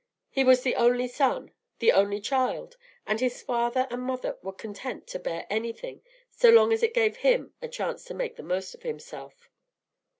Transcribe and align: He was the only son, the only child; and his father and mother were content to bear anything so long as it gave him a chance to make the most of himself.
He 0.31 0.43
was 0.43 0.63
the 0.63 0.73
only 0.73 1.07
son, 1.07 1.51
the 1.77 1.91
only 1.91 2.19
child; 2.19 2.75
and 3.05 3.19
his 3.19 3.43
father 3.43 3.85
and 3.91 4.01
mother 4.01 4.35
were 4.41 4.51
content 4.51 5.05
to 5.09 5.19
bear 5.19 5.45
anything 5.47 6.01
so 6.31 6.49
long 6.49 6.73
as 6.73 6.81
it 6.81 6.95
gave 6.95 7.17
him 7.17 7.53
a 7.61 7.67
chance 7.67 8.03
to 8.05 8.15
make 8.15 8.35
the 8.35 8.41
most 8.41 8.73
of 8.73 8.81
himself. 8.81 9.47